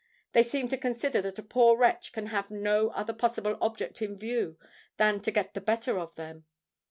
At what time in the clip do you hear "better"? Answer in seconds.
5.61-5.99